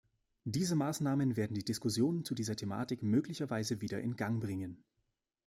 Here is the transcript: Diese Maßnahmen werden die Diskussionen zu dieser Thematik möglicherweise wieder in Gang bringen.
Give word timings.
Diese 0.45 0.73
Maßnahmen 0.75 1.37
werden 1.37 1.53
die 1.53 1.63
Diskussionen 1.63 2.25
zu 2.25 2.33
dieser 2.33 2.55
Thematik 2.55 3.03
möglicherweise 3.03 3.81
wieder 3.81 4.01
in 4.01 4.15
Gang 4.15 4.41
bringen. 4.43 4.83